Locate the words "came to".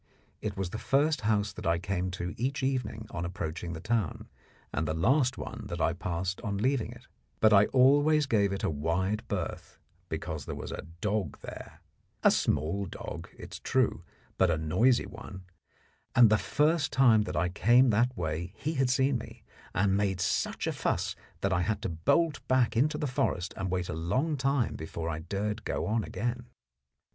1.77-2.33